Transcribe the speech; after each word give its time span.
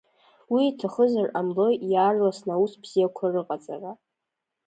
Уи 0.53 0.63
иҭахызар 0.69 1.27
ҟамлои 1.33 1.75
иаарласны 1.91 2.51
аус 2.55 2.73
бзиақәа 2.81 3.25
рыҟаҵара? 3.33 3.91